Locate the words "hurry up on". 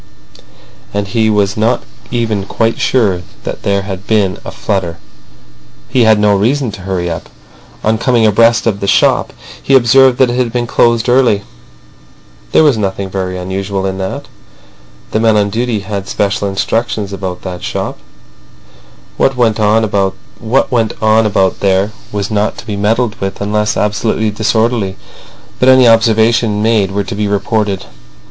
6.81-7.99